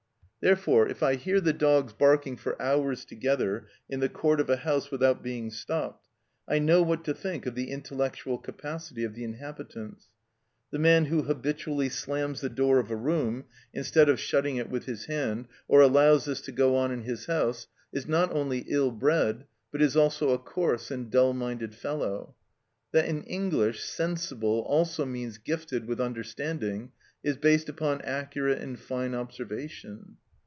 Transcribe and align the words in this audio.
Therefore, 0.43 0.87
if 0.87 1.03
I 1.03 1.17
hear 1.17 1.39
the 1.39 1.53
dogs 1.53 1.93
barking 1.93 2.35
for 2.35 2.59
hours 2.59 3.05
together 3.05 3.67
in 3.87 3.99
the 3.99 4.09
court 4.09 4.39
of 4.39 4.49
a 4.49 4.55
house 4.57 4.89
without 4.89 5.21
being 5.21 5.51
stopped, 5.51 6.07
I 6.47 6.57
know 6.57 6.81
what 6.81 7.03
to 7.03 7.13
think 7.13 7.45
of 7.45 7.53
the 7.53 7.69
intellectual 7.69 8.39
capacity 8.39 9.03
of 9.03 9.13
the 9.13 9.23
inhabitants. 9.23 10.07
The 10.71 10.79
man 10.79 11.05
who 11.05 11.21
habitually 11.21 11.89
slams 11.89 12.41
the 12.41 12.49
door 12.49 12.79
of 12.79 12.89
a 12.89 12.95
room, 12.95 13.43
instead 13.71 14.09
of 14.09 14.19
shutting 14.19 14.57
it 14.57 14.67
with 14.67 14.85
his 14.85 15.05
hand, 15.05 15.47
or 15.67 15.81
allows 15.81 16.25
this 16.25 16.41
to 16.41 16.51
go 16.51 16.75
on 16.75 16.91
in 16.91 17.03
his 17.03 17.27
house, 17.27 17.67
is 17.93 18.07
not 18.07 18.31
only 18.33 18.65
ill 18.67 18.89
bred, 18.89 19.45
but 19.71 19.79
is 19.79 19.95
also 19.95 20.31
a 20.31 20.39
coarse 20.39 20.89
and 20.89 21.11
dull 21.11 21.33
minded 21.33 21.75
fellow. 21.75 22.33
That 22.93 23.05
in 23.05 23.21
English 23.25 23.83
"sensible" 23.83 24.61
also 24.61 25.05
means 25.05 25.37
gifted 25.37 25.85
with 25.85 26.01
understanding 26.01 26.93
is 27.23 27.37
based 27.37 27.69
upon 27.69 28.01
accurate 28.01 28.57
and 28.57 28.79
fine 28.79 29.13
observation. 29.13 30.17